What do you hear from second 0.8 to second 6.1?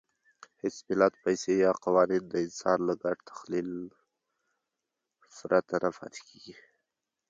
ملت، پیسې یا قوانین د انسان له ګډ تخیل پرته نه